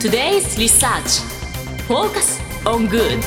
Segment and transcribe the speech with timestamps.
[0.00, 1.20] Today's Research.
[1.86, 3.20] Focus on Good.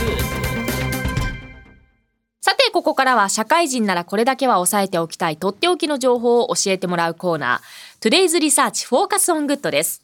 [2.41, 10.01] さてここからは社会人ならこれだけは押さえておきたいとっておきの情報を教えてもらうコーナー Today's Research Focus on Good です。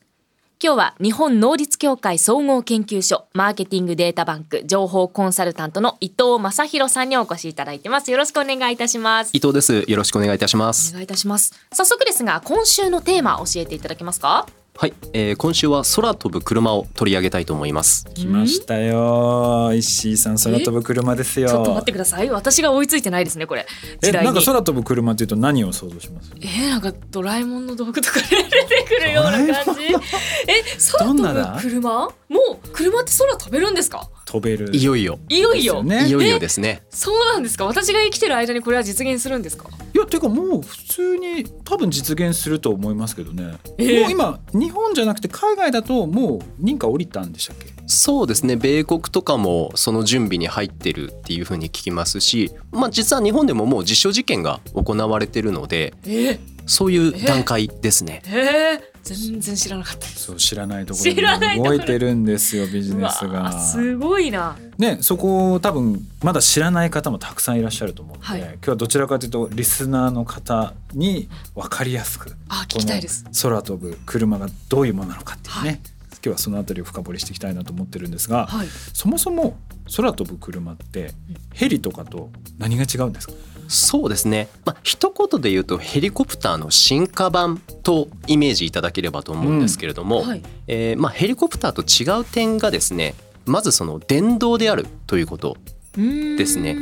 [0.61, 8.11] 今日は日本能率協会総合研究所マーケティングデータバンク情報コンサルタントの伊藤正弘さんにお越しいただいてます。
[8.11, 9.31] よろしくお願いいたします。
[9.33, 9.85] 伊藤です。
[9.87, 10.91] よろしくお願いいたします。
[10.91, 11.51] お願いいたします。
[11.71, 14.45] 早速ですが今週のテーマ教えていただけますか？
[14.79, 18.05] はい、えー、今週は空飛ぶ車を取り上げたいと思います。
[18.13, 19.73] 来ましたよ。
[19.73, 21.49] 石井さん空飛ぶ車ですよ。
[21.49, 22.29] ちょっと待ってください。
[22.29, 23.65] 私が追いついてないですねこれ。
[24.01, 26.31] えなんか空飛ぶ車っていうと何を想像します？
[26.39, 29.31] えー、なんかドラえもんの道具とか出てくるような
[29.65, 29.81] 感じ。
[29.83, 30.63] え
[30.97, 32.07] 空飛ぶ車？
[32.29, 34.07] もう車って空飛べるんですか？
[34.25, 34.69] 飛べる。
[34.75, 35.17] いよいよ。
[35.29, 36.83] いよいよ、ね、いよいよですね。
[36.91, 37.65] そうなんですか。
[37.65, 39.67] 私が生きてる間にこれは実現するんですか？
[39.95, 47.65] いやていうかもう普通に多分実現すると思いますけどね、えー、もう今日本じゃなくて海外だともう認可降りたんでしたっけ？
[47.87, 48.55] そうですね。
[48.55, 58.21] 米国とかもその準備に入ってるっていうふうに聞きますし、まあ、実は日本でももう実証実験が行われてるので、えー、そういう段階ですね。
[58.27, 63.51] えーえー全然知らなかったそう知らないところで動いてるんですよビジネスが。
[63.59, 64.57] すごいな。
[64.77, 73.25] ねそこ多分まだ知らない方もたくさんいらっしゃると思うので、はい、今日はどちらかというとリスナーの方に分かりやすくあ聞きたいです。
[73.41, 79.57] 空飛ぶ車がどういうものなのかっていうね、はい、今日はそのあたりを深掘りしていきたいなと思ってるんですが、はい、そもそも
[79.95, 81.11] 空飛ぶ車って
[81.53, 83.33] ヘリとかと何が違うんですか？
[83.69, 93.13] そうですね、まあ一言で言うとヘリコプターの進化版とイメージいただければと思うんですけれども、うんはい、えー、まあ、ヘリコプターと違う点がですね
[93.45, 95.57] まずその電動であるということ
[95.95, 96.75] ですね。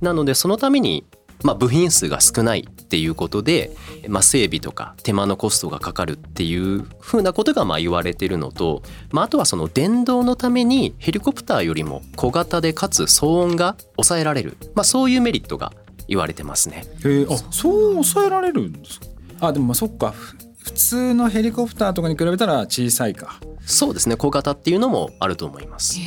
[0.00, 1.04] なのでそのために
[1.42, 3.70] まあ、部品数が少ないっていうことで、
[4.08, 15.72] まあ、整備とか手間のコストがかかるっていうふうなことがまあ言われてるのと、まあ、あとはその電動のためにヘリコプターよりも小型でかつ騒音が抑えられる、まあ、そういうメリットが
[16.10, 16.84] 言われてますね。
[17.04, 19.06] へあそう抑えられるんですか？
[19.40, 20.12] あでもまあそっか。
[20.58, 23.40] 普通のヘリコプターとかに比べたら小さいか。
[23.64, 24.16] そうですね。
[24.16, 25.98] 小型っていうのもあると思います。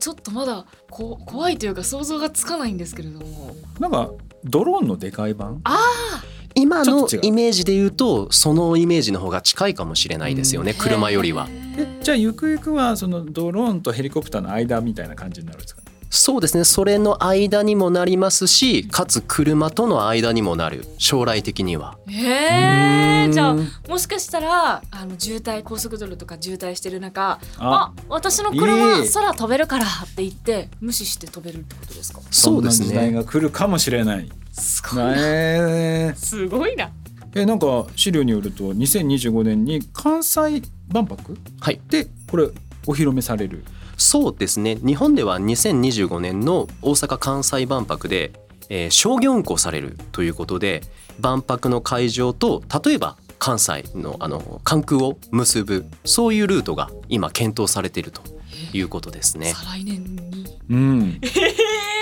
[0.00, 3.54] ちょっとまだこ怖いというか想像がつかないんですけれども。
[3.78, 4.10] なんか
[4.44, 5.60] ドローンのでかい版？
[5.64, 5.78] あ
[6.54, 10.74] 今のイメージで言うとそのイメージの方が近いかもしれないですよね。
[10.74, 11.46] 車よりは。
[11.76, 16.64] えじゃあゆくゆくはそのドローンとヘリコプターの間みたいな感じになるんですかそうですね。
[16.64, 20.86] それの間にもなりますしかつ車との間にもなる。
[20.98, 21.98] 将来的には。
[22.08, 23.56] へえじゃあ
[23.88, 32.20] もしかしたらあの渋滞高速道路とか渋滞してる中あ私の車空飛べるからって言って無視して飛べるってことですか？
[32.30, 32.88] そうですね。
[32.88, 34.30] 時代が来るかもしれない。
[34.52, 36.90] すごいな、えー、すごいな。
[37.34, 42.48] えなんか資料によると2025年に関西万博、はい、でこれ
[42.86, 43.62] お披露目される
[43.98, 48.32] そうですね日本では2025年の大阪・関西万博で、
[48.70, 50.82] えー、商業運行されるということで
[51.20, 58.22] 万博の会場と例えば関西のあの関空を結ぶそういうルートが今検討されていると
[58.72, 59.54] いうことですね。
[59.54, 61.28] 再来年に、うん、 え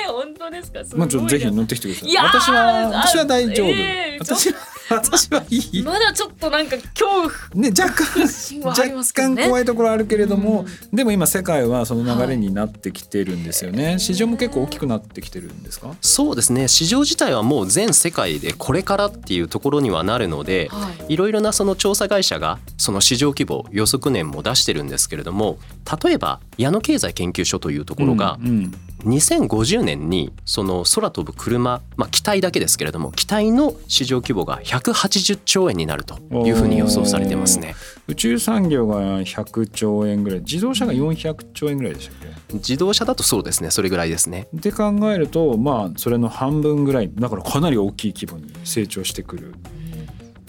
[0.08, 0.80] ー、本当ですか？
[0.96, 2.10] まあちょっとぜひ乗ってきてください。
[2.10, 3.66] い私は私は大丈夫。
[3.68, 4.56] えー、私は
[4.88, 5.82] 私はいい。
[5.82, 7.30] まだちょっとなんか恐怖。
[7.54, 8.20] ね若干、
[8.54, 15.94] ね、若干怖いところあるけれども、うん、でも今世界はその流れになってきてるんですよね、はい、市場も結構大きくなってきてるんですか？
[16.00, 16.68] そうですね。
[16.68, 25.58] 市場自体はもう全世界でこれからっていうところにはなるので、はい、いろいろなその調査会社がその市場規模予測年も出してるんですけれども
[26.02, 28.74] 例えば矢野経済研究所というところが、うんうん
[29.06, 37.74] 2050年にその空飛ぶ車、まあ、機体だけですけれども機体の市場規模が180兆円になるというふうに予想されてますね。
[38.08, 40.40] 宇宙産業が100兆円ぐらい。
[40.40, 42.16] 自動車が400兆円ぐらいでしたっ
[42.48, 42.54] け？
[42.54, 43.70] 自動車だとそうですね。
[43.70, 44.48] それぐらいですね。
[44.52, 47.10] で考えるとまあそれの半分ぐらい。
[47.14, 49.54] だからかなり大きい規模に成長してくる。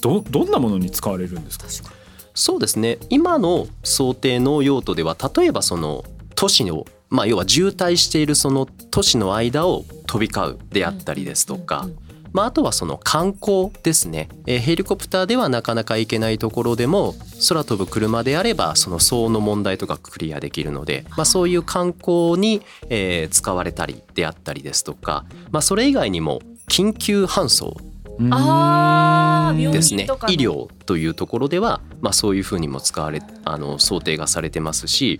[0.01, 1.91] どどんなものに使われるんですか？
[2.33, 2.97] そうですね。
[3.09, 6.03] 今の想定の用途では例えばその
[6.35, 11.87] 都市のまあ、要は渋滞しているその都市の間を飛び交うであったりですとか、
[12.33, 17.15] まあ、あとはその観光ですね、えー、ヘリコプターではなかなか行けないところでも
[17.47, 27.77] 空飛ぶ車であればその騒音の問題とかクリアできるので、まあ、そういう観光に、えー、使われたりであったりですとか、まあ、それ以外にも緊急搬送
[28.19, 30.05] ですね。
[30.27, 35.19] 医療というところでは、まあ、そういうふうにも使われあの想定がされてますし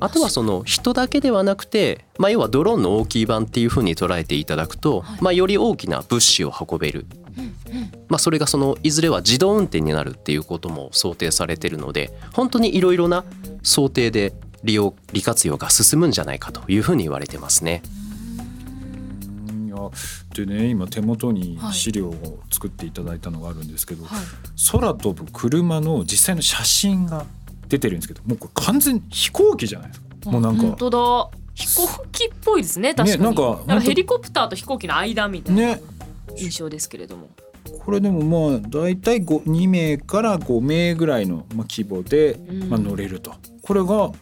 [0.00, 7.06] あとはその人だけではなくて、まあ、要はドローンの大きい版っていうふうに捉えていただくと、まあ、より大きな物資を運べる、
[8.08, 13.24] まあ、それがそのいずれは自動運転になるっていうことも想定されてるので本当にいろいろな
[13.62, 14.34] 想定で
[14.64, 17.82] 利用利活用が進むんじゃないかというふうに言われてますね。
[19.66, 19.76] いや
[20.34, 24.20] でね今手元に資料を作っていただいたのがあるんですけど、はい、
[24.72, 27.26] 空飛ぶ車の実際の写真が
[27.68, 30.30] 出てるんですけどもうこれ完全飛行機じゃないですか。
[30.30, 30.62] もうなんか。
[30.62, 31.30] 本当だ。
[31.54, 35.78] 飛行機っぽいですね確かに、ね、なんかなんかヘリコプターと飛行機の間みたいな
[36.36, 37.22] 印象ですけれども。
[37.22, 37.46] ね
[37.84, 43.32] これでもまあ大体2名から5名ぐらいの規模で、まあ、乗れると、
[43.62, 44.12] これがも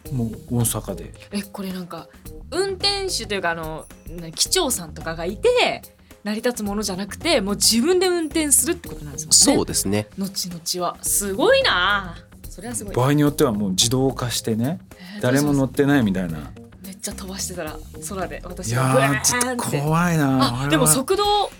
[0.51, 1.13] う大阪で。
[1.31, 2.07] えこれなんか
[2.51, 3.85] 運転手というかあの
[4.35, 5.81] 機長さんとかがいて
[6.23, 9.57] 成り立つものじゃなくてもう自分で運転するってことなんですもんね。
[9.57, 10.07] そうですね。
[10.17, 10.97] 後々は。
[11.01, 12.15] すごいな
[12.55, 12.95] それはすごい。
[12.95, 14.79] 場合によってはもう自動化してね、
[15.17, 16.51] えー、誰も乗ってないみたいな。
[16.85, 17.75] めっちゃ飛ばしてたら
[18.07, 19.81] 空で私はブーンって。
[19.81, 21.51] 怖いなでも速度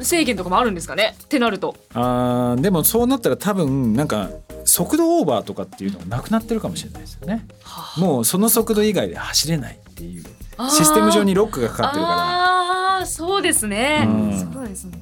[0.00, 1.16] 制限とかもあるんですかね？
[1.20, 1.74] ってなると。
[1.94, 4.30] あでもそうなったら多分なんか
[4.64, 10.22] 速度オーバーとかっていうのがなくなってるかもしれないですよね、はあ、もうその速度以外で走れないっていう
[10.70, 12.16] システム上にロックがかかってるから。
[12.16, 14.96] ああそうですね、うん、そうですね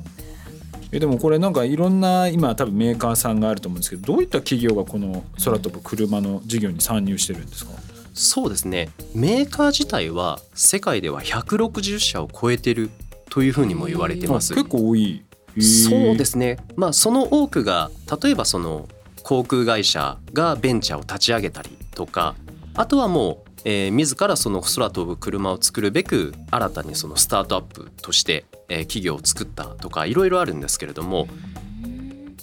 [0.90, 7.72] えでもこれなんかいろんな今多分メーカーさんがあると思うんですけどどういった企業がこの空飛ぶ車の事業に参入してるんですか、
[8.14, 8.90] そうですね。
[9.14, 12.90] メーカー自体は世界では160社を超えてる
[13.30, 14.54] というふうにも言われてます。
[14.54, 15.22] 結構多い。
[15.60, 17.90] そうですね、まあ、その多くが
[18.22, 18.86] 例えばその
[19.24, 22.36] 航空会社がベンチャーを立ち上げたりとか
[22.74, 31.28] あとはもう、えー、自らその空飛ぶ車を作るべく新たにそのスタートアップとして、えー、企業を作ったとかいろいろあるんですけれども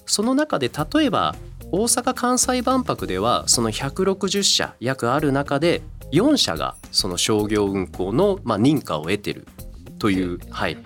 [0.06, 1.36] その中で例えば
[1.72, 5.82] 大阪・関西万博ではその160社約ある中で
[6.12, 9.48] 4社がその商業運行のまあ認可を得てる
[9.98, 10.78] という、はい、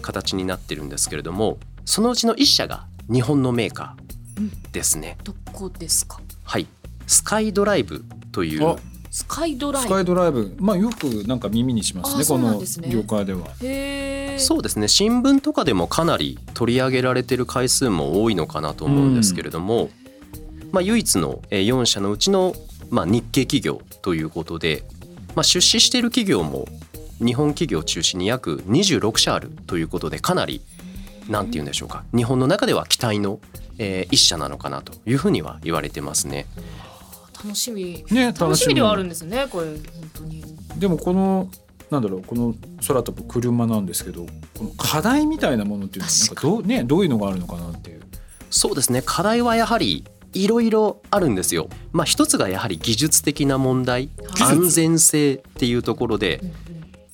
[0.00, 5.18] 形になってるんですけれどもそのうちの1社が日本のメーカーですね。
[5.24, 6.20] どこですか？
[6.44, 6.68] はい。
[7.08, 8.76] スカイドライブという
[9.10, 9.88] スカイドライブ。
[9.88, 10.54] スカイドライブ。
[10.58, 13.46] まあよくなんか耳にしますねこの業界では。
[14.38, 14.88] そうですね。
[14.88, 19.90] 新聞とかでもかなり取り上げられてる回数も多いのかなと思うんですけれども、うん、
[20.72, 22.54] まあ唯一の4社のうちの
[22.90, 24.84] まあ日系企業ということで、
[25.34, 26.66] まあ、出資している企業も
[27.18, 30.60] 日本企業を中心に約26社あるということでかなり
[31.28, 32.04] 何て言うんでしょうか。
[32.14, 33.40] 日本の中では期待の、
[33.78, 36.46] えー、一社なのかなというふうには言われてますね。
[37.44, 38.74] 楽しみ、ね、楽しみ。
[38.74, 39.78] ではあるんですねこれ本
[40.14, 40.44] 当に。
[40.76, 41.50] でもこの
[41.90, 42.54] なんだろうこの
[42.86, 44.26] 空飛ぶ車なんですけど
[44.56, 48.02] この課題みたいなものっていうのはなんかどう,、ね、どういうのがあるのかなっていう。
[48.50, 49.02] そうですね。
[49.04, 50.04] 課題はやはり
[50.34, 51.68] いろいろあるんですよ。
[51.92, 54.10] まあ一つがやはり技術的な問題、
[54.40, 56.40] 安全性っていうところで、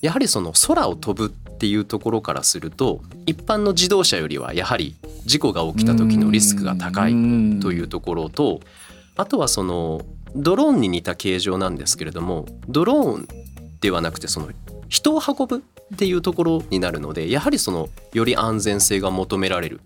[0.01, 4.95] やはりその空を飛ぶっていうところからすると一般の自動車よりはやはり
[5.25, 7.11] 事故が起きた時のリスクが高い
[7.61, 8.59] というところと
[9.15, 10.01] あとはその
[10.35, 13.27] ドローンに似た形状なんですけれどもドローン
[13.79, 14.49] ではなくてその
[14.89, 19.81] 人を運ぶっていうところになるのでやはりそのより安全性が求められる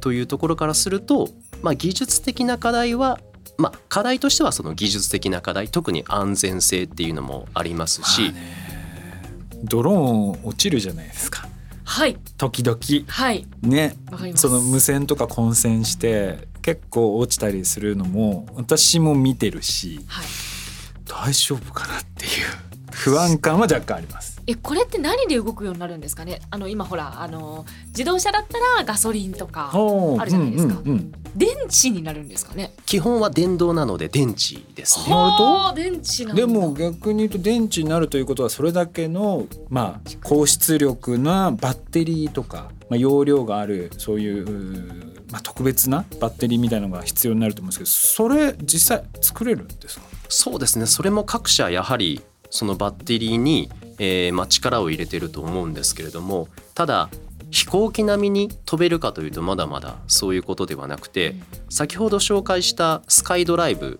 [0.00, 1.28] というところからすると、
[1.62, 3.20] まあ、技術的な課題は
[3.56, 8.32] まあ、課題としてはその技術的な課題特に安全性っていうのもありますし、
[9.64, 11.47] ドローン落ちるじゃないですか。
[11.98, 12.16] はい。
[12.36, 12.78] 時々、
[13.08, 13.96] はい、ね。
[14.36, 20.26] その無線とか混線して結構落ちたりするのも私も見てるし、はい、
[21.06, 22.30] 大丈夫かなっていう
[22.92, 24.37] 不安感は若干あります。
[24.50, 26.40] えこれって何で動くようになるんですかね？
[26.50, 32.72] あの今ほらあの自動車だったらガソリンとかあるじゃないですか、うんうんうん、電池になるんですかね？
[32.86, 35.14] 基本は電動なので電池ですね。
[35.14, 50.06] なると電池でも逆に言うと電池になるということはそれだけのまあ高出力なバッテリーとか、まあ、容量があるそういうまあ、特別なバッテリーみたいのが必要になると思うんですけどそれ実際作れるんですか？
[50.30, 50.86] そうですね。
[50.86, 57.08] それも各社やはりそのバッテリーにえーまあ、力を入れてると思うんですけれどもただ
[57.50, 61.34] 飛行機並みに飛べるかというとまだまだそういうことではなくて
[61.70, 63.98] 先ほど紹介したスカイドライブ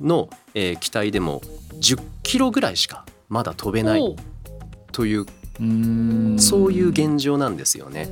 [0.00, 1.40] の、えー、機体でも
[1.80, 4.16] 10キロぐらいしかまだ飛べない
[4.92, 5.26] という
[6.38, 8.08] そういう現状なんですよね。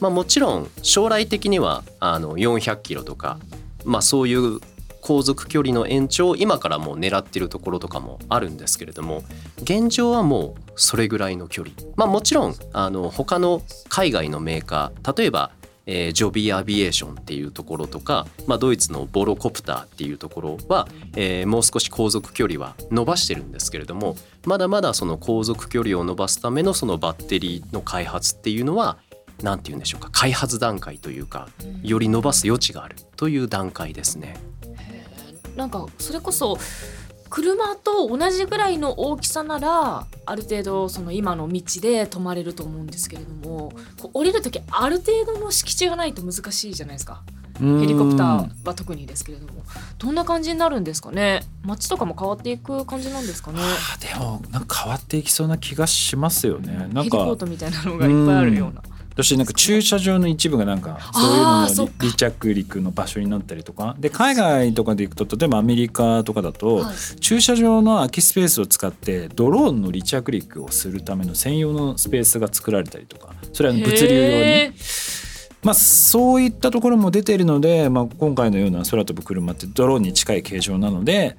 [0.00, 3.38] まあ、もちろん将来的にはあの400キロとか、
[3.84, 4.60] まあ、そういう
[5.04, 9.22] 航続距離の延長を今からもう狙ってるところとかもあるんですけれども
[9.58, 15.52] 現状はもうそれぐらいの距離まあもちろんあの他の海外のメーカー例えば
[15.86, 28.96] えー、ジョビーアビエーションっていうところとか、まあ、ドイツのボロコプターっていうところは、えー、もう少し航続距離は伸ばしてるんですけれどもまだまだその航続距離を伸ばすためのそのバッテリーの開発っていうのは
[29.42, 31.48] 何て言うんでしょうか開発段階というか
[31.82, 34.36] より伸ばす余地があるという段階ですね。
[35.56, 36.58] なんかそれこそ
[37.30, 43.72] 車と同じぐらいの大きさならある程度その今の道で止まれると思うんですけれども
[44.12, 47.22] 降りる時ある程度の敷地がないと難しいじゃないですか。
[47.58, 49.62] ヘリコプターは特にですけれども。
[49.98, 51.42] どんな感じになるんですかね？
[51.62, 56.76] 街とかも変わっていく感じなんですかね、はあ、でもなんか変わっていきそうな気がしますよね。
[56.76, 57.00] なんか。
[57.00, 58.82] ヘリポートみたいなのがいっぱいあるような
[59.14, 63.94] 私なんか駐車場の一部がなんかそういうのの離着陸の場所になったりとか。
[63.98, 66.84] で海外とかで行くと例えばアメリカとかだと
[67.20, 74.74] 駐車場の空きスペースを使ってドローンの離着陸をするための専用のスペースが作られたりとかそれは物流用に。
[75.64, 81.36] まあ、そういったところも出ているので、まあ、今回のような空飛ぶ車ってドローンに近い形状なので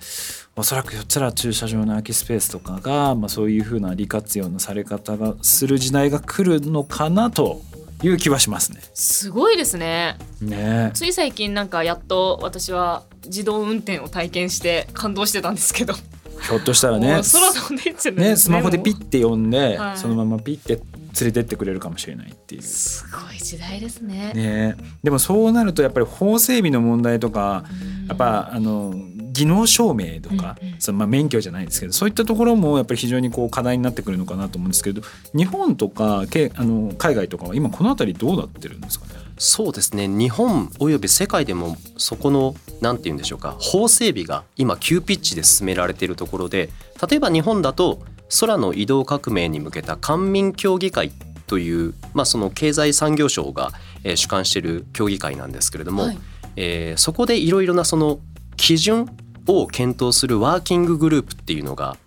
[0.56, 7.62] おそらくっちら駐車場の空きスペースとかが、まあ、そういうふうな利活用のされ方がする時代が来るのかなと
[8.04, 8.82] いう気はしますね。
[8.94, 10.18] すごいですね。
[10.42, 15.94] ねつい最近なんかやっと私は自動運転を体験して感動してたんですけど。
[15.94, 20.80] ひょっとしたらね空飛んでっちゃねスマホでピッて呼んで、はい、そのままピッて
[21.20, 22.62] 連れてってくれるかもしれないっていう。
[22.62, 24.34] すごい時代ですね。
[24.34, 24.76] ね。
[25.04, 27.64] でもそうなるとやっぱり法整備の問題とか
[28.08, 28.94] やっぱあの
[29.32, 35.02] 技能証明とか、うんうん、そのまあ免許じゃないですけどそういったところもやっぱり非常にこう課題になってくるのかなと思うんですけど
[35.34, 39.14] 日本とかけあの海外とかは今この辺りどうなってるんですかね？
[39.38, 40.08] そうですね。
[40.08, 46.70] 日本および世界でもそこの何て言うんでしょうか法整備が今急ピッチで進められているところで
[47.10, 48.00] 例えば日本だと
[48.40, 51.12] 空の移動革命に向けた官民協議会
[51.48, 53.72] という、まあ、その経済産業省が、
[54.04, 56.18] えー、主管している協議会なんですけれども、はい、
[56.56, 58.20] えー、そこでいろいろなその
[58.58, 59.10] 基準
[59.48, 61.98] を検討するワーキンググループっていうのが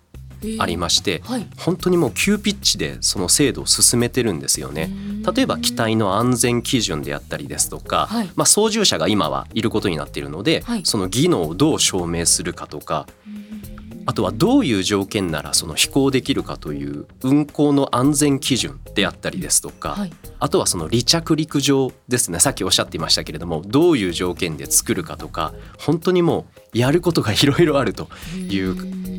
[0.58, 4.90] ありまして、はい、本当にもう急ピッチでその制度を進めてるんですよね。
[5.34, 13.06] 例えば機体の安全基準であったりですとか、はい、まあ、操縦者が今はいることになっているので、はい、その技能をどう証明するかとか
[14.08, 22.40] あとはどういう条件ならその飛行できるかという運航の安全基準であったりですとか、はい、あとはその離着陸場ですね。
[22.40, 28.74] さっきおっしゃっていましたけれどもどういう条件で作るかとか本当にもうやることがいろいろあるという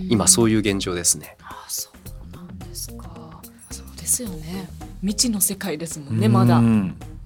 [0.10, 1.38] 今そういう現状ですね。
[1.44, 1.92] あそ
[2.34, 3.42] うなんですか。
[3.70, 4.24] そうです。
[4.24, 4.68] よね。
[5.02, 6.64] 未知の世界ですもんねまだ。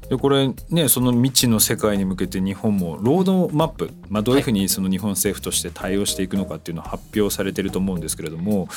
[0.09, 8.67] でこれねその未知の世界に向けて日本もロードマップ、まあ、どういうふうにその日本政府として対応していくのかっていうのを発表されてると思うんですけれども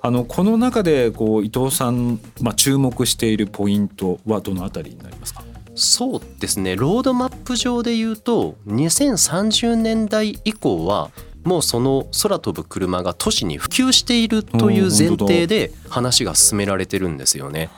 [0.00, 5.44] あのこの中でこう伊藤さん、まあ、注目しているポイントはどのあたりになりますか？
[5.74, 6.74] そうですね。
[6.74, 11.10] ロードマップ上で言うと2030年代以降は
[11.44, 17.68] もうその空飛ぶ車が都市に普及しているという前提で話が進められてるんですよね。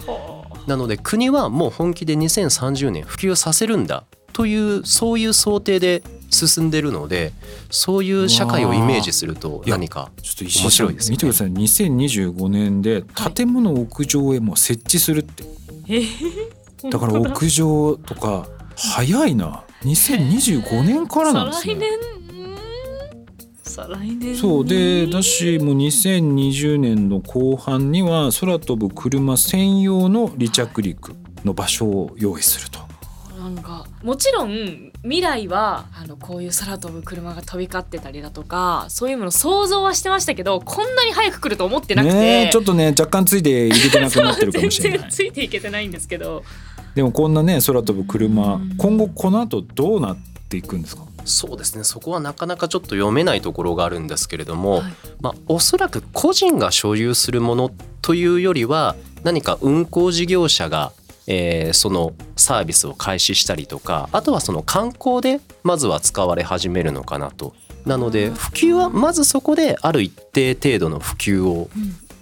[0.68, 7.32] なので国はもう本気で2030年普及させるんだというそういう想定で進んでるので
[7.70, 11.52] そういう社会をイメージすると何か面白いです、ね、見てください。
[11.52, 13.02] 2025年で
[13.34, 15.48] 建物屋上へも設置するって、は
[16.87, 16.98] い、だ。
[16.98, 18.46] から屋上とか
[18.76, 19.64] 早いな。
[19.82, 21.76] 2025年からなんですね。
[23.87, 32.80] 来年そうでだしもう2020年の後半には空飛ぶ車専用の離着陸の場所を用意すると。
[33.38, 45.08] なんかもちろん未来はあのこういう空飛ぶ車が飛び交ってたりだとかそういうもの想像はしてましたけどこんなに早く来ると思ってなくて、ね、ちょっとね若干ついていけてなくなってるかもしれない。
[45.11, 46.42] ついていけてないんですけど。
[46.94, 50.16] でもこんなね空飛ぶ車今後この後どうなっ
[50.49, 51.07] ていくんですか？
[51.25, 57.70] そうですねそこはなかなかちょっと読めないところがあるんですけれども、はい、まあ、おそらく個人が所有するもの
[58.02, 60.92] というよりは何か運行事業者が
[61.30, 67.54] えー、そのサービスを開始したりとかあとはその観光でまずは使われ始めるのかなと。
[67.84, 71.68] なので普及はまずそこである一定程度の普及を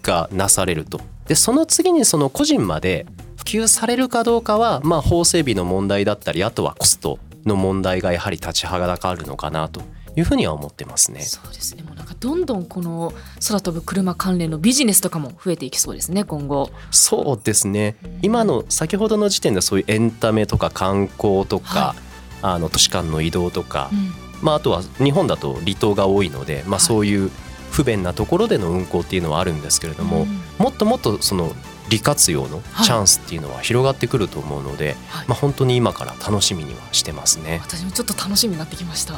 [0.02, 1.00] がなされると。
[1.26, 9.82] でその次にその個人まで普及されるかどうかはまあ法整備の問題だったりあとはコストの問題がやはり立ちはだかるのかなと
[10.16, 11.20] いうふうには思ってますね。
[11.20, 11.82] そうですね。
[11.82, 13.12] もうなんかどんどんこの
[13.46, 16.24] 空飛ぶ車関連のビジネスとかも増えていきそうですね。
[16.24, 16.70] 今後。
[16.90, 17.96] そうですね。
[18.22, 21.98] 今の先ほどの時点でそういうエンタメとか観光とか、はい、
[22.42, 24.12] あの都市間の移動とか、うん、
[24.42, 27.30] まああとは日本だと離島が多いので、まあそういう
[27.70, 31.52] 不便なところでの運行っていうのはあるんですけれども、うん、もっともっとその
[31.88, 37.60] 利活用のチャンスっていうのは広がってくると思うので、はい、まあ本当に今から楽しみにはしてますね。
[37.62, 39.14] 私もちょっと楽しみになってきました。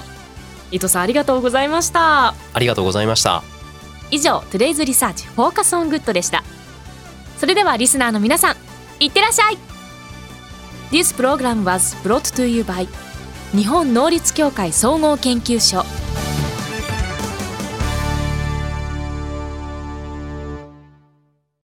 [0.70, 2.28] 伊藤さんありがとうございました。
[2.28, 3.42] ありがとうございました。
[4.10, 6.44] 以上 Today's Research Focus on Good でした。
[7.38, 8.56] それではリスナーの皆さん
[9.00, 9.58] いってらっしゃい。
[10.90, 12.88] This program was brought to you by
[13.52, 15.84] 日本能率協会総合研究所